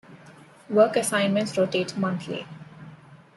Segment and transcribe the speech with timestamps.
[0.67, 2.47] Work assignments rotate monthly.